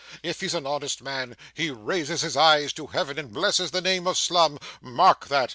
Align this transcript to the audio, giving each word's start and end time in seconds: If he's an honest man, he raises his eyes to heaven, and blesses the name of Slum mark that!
If 0.23 0.41
he's 0.41 0.55
an 0.55 0.65
honest 0.65 1.03
man, 1.03 1.37
he 1.53 1.69
raises 1.69 2.21
his 2.21 2.35
eyes 2.35 2.73
to 2.73 2.87
heaven, 2.87 3.19
and 3.19 3.31
blesses 3.31 3.69
the 3.69 3.81
name 3.81 4.07
of 4.07 4.17
Slum 4.17 4.57
mark 4.81 5.27
that! 5.27 5.49